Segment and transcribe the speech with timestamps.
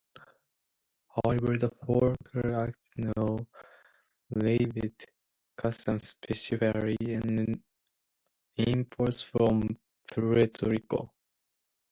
[1.15, 3.45] However, the Foraker Act now
[4.35, 4.95] levied
[5.55, 7.63] customs specifically on
[8.57, 9.77] imports from
[10.11, 11.13] Puerto Rico.